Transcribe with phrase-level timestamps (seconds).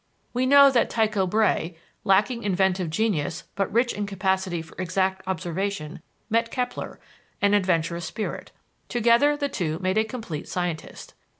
[0.33, 6.01] We know that Tycho Brahé, lacking inventive genius but rich in capacity for exact observation,
[6.27, 6.99] met Kepler,
[7.39, 8.51] an adventurous spirit:
[8.89, 11.13] together, the two made a complete scientist.